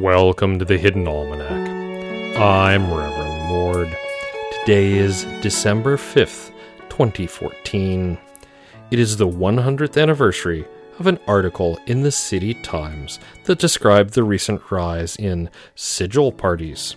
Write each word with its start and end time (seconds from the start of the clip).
Welcome 0.00 0.58
to 0.58 0.64
the 0.64 0.78
Hidden 0.78 1.06
Almanac. 1.06 2.38
I'm 2.38 2.90
Reverend 2.90 3.48
Mord. 3.48 3.94
Today 4.50 4.94
is 4.94 5.24
December 5.42 5.98
5th, 5.98 6.52
2014. 6.88 8.16
It 8.90 8.98
is 8.98 9.18
the 9.18 9.28
100th 9.28 10.00
anniversary 10.00 10.64
of 10.98 11.06
an 11.06 11.18
article 11.26 11.78
in 11.86 12.00
the 12.00 12.10
City 12.10 12.54
Times 12.54 13.20
that 13.44 13.58
described 13.58 14.14
the 14.14 14.24
recent 14.24 14.70
rise 14.70 15.16
in 15.16 15.50
sigil 15.74 16.32
parties. 16.32 16.96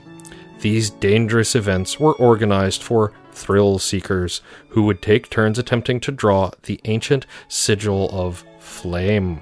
These 0.62 0.92
dangerous 0.92 1.56
events 1.56 2.00
were 2.00 2.16
organized 2.16 2.82
for 2.82 3.12
thrill 3.34 3.80
seekers 3.80 4.40
who 4.70 4.84
would 4.84 5.02
take 5.02 5.30
turns 5.30 5.60
attempting 5.60 6.00
to 6.00 6.12
draw 6.14 6.52
the 6.64 6.80
ancient 6.86 7.26
sigil 7.50 8.10
of 8.14 8.46
flame. 8.60 9.42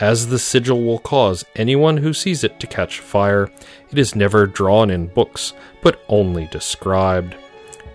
As 0.00 0.26
the 0.26 0.38
sigil 0.38 0.82
will 0.82 0.98
cause 0.98 1.44
anyone 1.54 1.96
who 1.96 2.12
sees 2.12 2.42
it 2.42 2.58
to 2.60 2.66
catch 2.66 2.98
fire, 2.98 3.50
it 3.90 3.98
is 3.98 4.16
never 4.16 4.46
drawn 4.46 4.90
in 4.90 5.06
books, 5.06 5.52
but 5.82 6.04
only 6.08 6.46
described. 6.48 7.36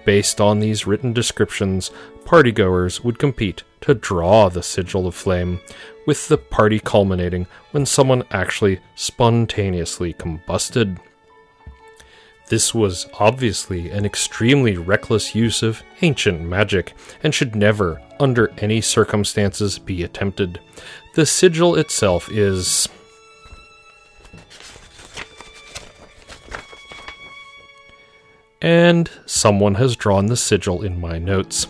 Based 0.05 0.39
on 0.39 0.59
these 0.59 0.87
written 0.87 1.11
descriptions, 1.11 1.91
partygoers 2.23 3.03
would 3.03 3.19
compete 3.19 3.63
to 3.81 3.93
draw 3.93 4.49
the 4.49 4.63
sigil 4.63 5.07
of 5.07 5.15
flame, 5.15 5.59
with 6.05 6.27
the 6.27 6.37
party 6.37 6.79
culminating 6.79 7.45
when 7.71 7.85
someone 7.85 8.23
actually 8.31 8.79
spontaneously 8.95 10.13
combusted. 10.13 10.97
This 12.47 12.73
was 12.73 13.07
obviously 13.19 13.91
an 13.91 14.05
extremely 14.05 14.77
reckless 14.77 15.35
use 15.35 15.61
of 15.61 15.83
ancient 16.01 16.41
magic 16.41 16.93
and 17.21 17.35
should 17.35 17.55
never, 17.55 18.01
under 18.19 18.51
any 18.57 18.81
circumstances, 18.81 19.79
be 19.79 20.03
attempted. 20.03 20.59
The 21.15 21.25
sigil 21.25 21.75
itself 21.75 22.29
is. 22.31 22.87
And 28.61 29.09
someone 29.25 29.75
has 29.75 29.95
drawn 29.95 30.25
the 30.25 30.35
sigil 30.35 30.81
in 30.81 30.99
my 30.99 31.17
notes. 31.17 31.67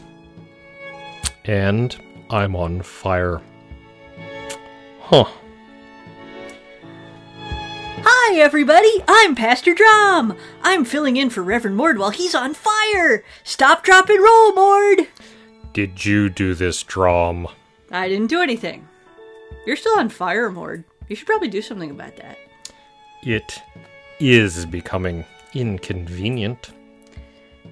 And 1.46 1.96
I'm 2.30 2.56
on 2.56 2.82
fire. 2.82 3.42
Huh. 5.02 5.26
Hi, 8.02 8.40
everybody! 8.40 9.04
I'm 9.08 9.36
Pastor 9.36 9.74
Drum! 9.74 10.38
I'm 10.62 10.86
filling 10.86 11.18
in 11.18 11.30
for 11.30 11.42
Reverend 11.42 11.76
Mord 11.76 11.98
while 11.98 12.12
he's 12.12 12.36
on 12.36 12.54
fire! 12.54 13.24
Stop, 13.44 13.84
drop, 13.84 14.10
and 14.10 14.24
roll, 14.24 14.54
Mord! 14.54 15.08
Did 15.80 16.04
you 16.04 16.28
do 16.28 16.56
this, 16.56 16.84
Drum? 16.84 17.48
I 17.90 18.10
didn't 18.10 18.28
do 18.28 18.42
anything. 18.42 18.86
You're 19.66 19.78
still 19.78 19.98
on 19.98 20.10
fire, 20.10 20.52
Mord. 20.52 20.84
You 21.08 21.16
should 21.16 21.26
probably 21.26 21.48
do 21.48 21.62
something 21.62 21.90
about 21.90 22.18
that. 22.18 22.38
It 23.24 23.62
is 24.20 24.66
becoming 24.66 25.24
inconvenient. 25.54 26.72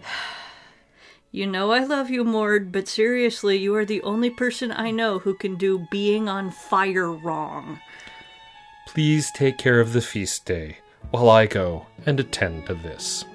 You 1.29 1.45
know 1.45 1.71
I 1.71 1.83
love 1.83 2.09
you, 2.09 2.23
Mord, 2.23 2.71
but 2.71 2.87
seriously, 2.87 3.57
you 3.57 3.75
are 3.75 3.83
the 3.83 4.01
only 4.01 4.29
person 4.29 4.71
I 4.71 4.91
know 4.91 5.19
who 5.19 5.33
can 5.33 5.55
do 5.55 5.85
being 5.91 6.29
on 6.29 6.49
fire 6.49 7.11
wrong. 7.11 7.81
Please 8.87 9.29
take 9.31 9.57
care 9.57 9.81
of 9.81 9.91
the 9.91 10.01
feast 10.01 10.45
day 10.45 10.77
while 11.11 11.29
I 11.29 11.45
go 11.45 11.85
and 12.05 12.17
attend 12.21 12.67
to 12.67 12.75
this. 12.75 13.25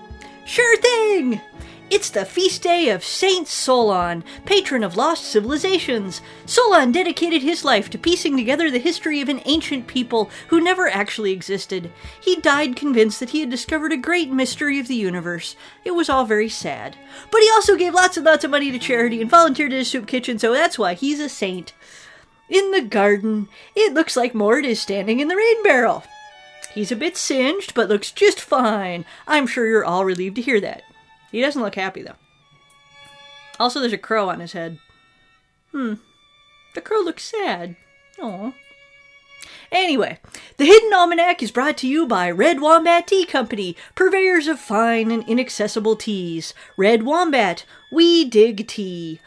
Sure 0.47 0.77
thing! 0.79 1.43
It's 1.91 2.09
the 2.09 2.25
feast 2.25 2.63
day 2.63 2.89
of 2.89 3.05
Saint 3.05 3.47
Solon, 3.49 4.25
patron 4.47 4.83
of 4.83 4.97
lost 4.97 5.25
civilizations. 5.25 6.23
Solon 6.47 6.91
dedicated 6.91 7.43
his 7.43 7.67
life 7.67 7.91
to 7.91 7.99
piecing 7.99 8.37
together 8.37 8.71
the 8.71 8.79
history 8.79 9.21
of 9.21 9.29
an 9.29 9.43
ancient 9.45 9.87
people 9.87 10.31
who 10.49 10.61
never 10.61 10.89
actually 10.89 11.33
existed. 11.33 11.93
He 12.19 12.37
died 12.37 12.77
convinced 12.77 13.21
that 13.21 13.31
he 13.31 13.41
had 13.41 13.51
discovered 13.51 13.93
a 13.93 13.99
great 13.99 14.31
mystery 14.31 14.79
of 14.79 14.89
the 14.89 14.95
universe. 14.95 15.55
It 15.85 15.91
was 15.91 16.09
all 16.09 16.25
very 16.25 16.49
sad. 16.49 16.97
But 17.31 17.43
he 17.43 17.51
also 17.51 17.77
gave 17.77 17.93
lots 17.93 18.17
and 18.17 18.25
lots 18.25 18.43
of 18.43 18.51
money 18.51 18.71
to 18.73 18.79
charity 18.79 19.21
and 19.21 19.31
volunteered 19.31 19.75
at 19.75 19.81
a 19.81 19.85
soup 19.85 20.07
kitchen, 20.07 20.39
so 20.39 20.53
that's 20.55 20.79
why 20.79 20.95
he's 20.95 21.21
a 21.21 21.29
saint. 21.29 21.75
In 22.49 22.71
the 22.71 22.83
garden, 22.83 23.49
it 23.75 23.93
looks 23.93 24.17
like 24.17 24.35
Mord 24.35 24.65
is 24.65 24.81
standing 24.81 25.21
in 25.21 25.29
the 25.29 25.37
rain 25.37 25.63
barrel. 25.63 26.05
He's 26.75 26.91
a 26.91 26.97
bit 26.97 27.19
singed, 27.19 27.75
but 27.75 27.91
looks 27.91 28.11
just 28.11 28.41
fine. 28.41 29.05
I'm 29.27 29.47
sure 29.47 29.67
you're 29.67 29.85
all 29.85 30.07
relieved 30.07 30.37
to 30.37 30.43
hear 30.43 30.61
that. 30.61 30.85
He 31.33 31.41
doesn't 31.41 31.63
look 31.63 31.75
happy, 31.75 32.03
though. 32.03 32.15
Also, 33.59 33.81
there's 33.81 33.93
a 33.93 33.99
crow 33.99 34.29
on 34.29 34.41
his 34.41 34.53
head. 34.53 34.79
Hmm. 35.73 35.95
The 36.75 36.81
crow 36.81 37.01
looks 37.01 37.25
sad. 37.25 37.77
Oh. 38.21 38.55
Anyway, 39.71 40.19
the 40.59 40.67
Hidden 40.67 40.93
Almanac 40.93 41.43
is 41.43 41.51
brought 41.51 41.79
to 41.79 41.89
you 41.89 42.07
by 42.07 42.31
Red 42.31 42.61
Wombat 42.61 43.07
Tea 43.07 43.25
Company, 43.25 43.75
purveyors 43.95 44.47
of 44.47 44.61
fine 44.61 45.11
and 45.11 45.27
inaccessible 45.27 45.97
teas. 45.97 46.53
Red 46.77 47.05
Wombat, 47.05 47.65
we 47.91 48.25
dig 48.25 48.69
tea. 48.69 49.21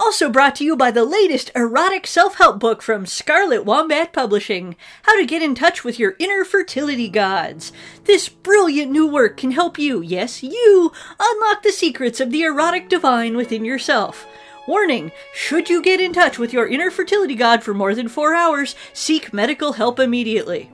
Also 0.00 0.30
brought 0.30 0.56
to 0.56 0.64
you 0.64 0.78
by 0.78 0.90
the 0.90 1.04
latest 1.04 1.50
erotic 1.54 2.06
self 2.06 2.36
help 2.36 2.58
book 2.58 2.80
from 2.80 3.04
Scarlet 3.04 3.66
Wombat 3.66 4.14
Publishing 4.14 4.74
How 5.02 5.14
to 5.14 5.26
Get 5.26 5.42
in 5.42 5.54
Touch 5.54 5.84
with 5.84 5.98
Your 5.98 6.16
Inner 6.18 6.42
Fertility 6.42 7.06
Gods. 7.06 7.70
This 8.04 8.26
brilliant 8.26 8.90
new 8.90 9.06
work 9.06 9.36
can 9.36 9.50
help 9.50 9.78
you, 9.78 10.00
yes, 10.00 10.42
you, 10.42 10.90
unlock 11.18 11.62
the 11.62 11.70
secrets 11.70 12.18
of 12.18 12.30
the 12.30 12.44
erotic 12.44 12.88
divine 12.88 13.36
within 13.36 13.62
yourself. 13.62 14.26
Warning 14.66 15.12
Should 15.34 15.68
you 15.68 15.82
get 15.82 16.00
in 16.00 16.14
touch 16.14 16.38
with 16.38 16.54
your 16.54 16.66
inner 16.66 16.90
fertility 16.90 17.34
god 17.34 17.62
for 17.62 17.74
more 17.74 17.94
than 17.94 18.08
four 18.08 18.34
hours, 18.34 18.74
seek 18.94 19.34
medical 19.34 19.74
help 19.74 20.00
immediately. 20.00 20.70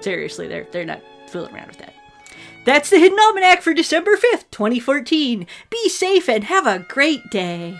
Seriously, 0.00 0.48
they're, 0.48 0.66
they're 0.72 0.84
not 0.84 1.00
fooling 1.28 1.54
around 1.54 1.68
with 1.68 1.78
that. 1.78 1.94
That's 2.64 2.90
the 2.90 2.98
Hidden 2.98 3.20
Almanac 3.20 3.62
for 3.62 3.72
December 3.72 4.16
5th, 4.16 4.50
2014. 4.50 5.46
Be 5.70 5.88
safe 5.88 6.28
and 6.28 6.42
have 6.42 6.66
a 6.66 6.80
great 6.80 7.30
day. 7.30 7.78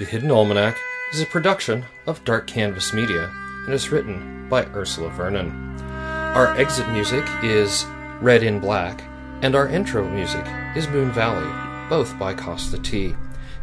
The 0.00 0.06
Hidden 0.06 0.30
Almanac 0.30 0.78
is 1.12 1.20
a 1.20 1.26
production 1.26 1.84
of 2.06 2.24
Dark 2.24 2.46
Canvas 2.46 2.94
Media 2.94 3.30
and 3.66 3.74
is 3.74 3.92
written 3.92 4.48
by 4.48 4.64
Ursula 4.68 5.10
Vernon. 5.10 5.78
Our 5.82 6.56
exit 6.56 6.88
music 6.88 7.22
is 7.42 7.84
Red 8.22 8.42
in 8.42 8.60
Black, 8.60 9.04
and 9.42 9.54
our 9.54 9.68
intro 9.68 10.08
music 10.08 10.46
is 10.74 10.88
Moon 10.88 11.12
Valley, 11.12 11.46
both 11.90 12.18
by 12.18 12.32
Kosta 12.32 12.82
T. 12.82 13.14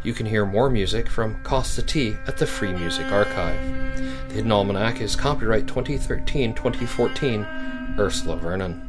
You 0.04 0.12
can 0.12 0.26
hear 0.26 0.46
more 0.46 0.70
music 0.70 1.08
from 1.08 1.42
Kosta 1.42 1.84
T 1.84 2.14
at 2.28 2.36
the 2.36 2.46
Free 2.46 2.72
Music 2.72 3.10
Archive. 3.10 3.98
The 4.28 4.34
Hidden 4.34 4.52
Almanac 4.52 5.00
is 5.00 5.16
copyright 5.16 5.66
2013 5.66 6.54
2014, 6.54 7.40
Ursula 7.98 8.36
Vernon. 8.36 8.87